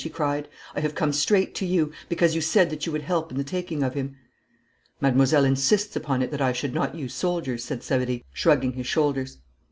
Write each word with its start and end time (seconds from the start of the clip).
she 0.03 0.09
cried; 0.09 0.47
'I 0.75 0.79
have 0.79 0.95
come 0.95 1.13
straight 1.13 1.53
to 1.53 1.63
you, 1.63 1.91
because 2.09 2.33
you 2.33 2.41
said 2.41 2.71
that 2.71 2.87
you 2.87 2.91
would 2.91 3.03
help 3.03 3.29
in 3.31 3.37
the 3.37 3.43
taking 3.43 3.83
of 3.83 3.93
him.' 3.93 4.15
'Mademoiselle 4.99 5.45
insists 5.45 5.95
upon 5.95 6.23
it 6.23 6.31
that 6.31 6.41
I 6.41 6.53
should 6.53 6.73
not 6.73 6.95
use 6.95 7.13
soldiers,' 7.13 7.63
said 7.63 7.83
Savary, 7.83 8.25
shrugging 8.33 8.73
his 8.73 8.87
shoulders. 8.87 9.37